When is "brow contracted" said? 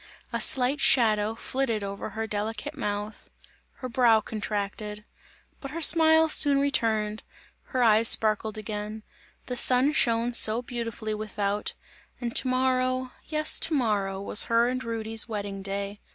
3.87-5.05